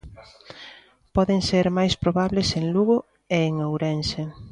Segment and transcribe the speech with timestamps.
[1.15, 2.97] Poden ser máis probables en Lugo
[3.37, 4.21] e en Ourense.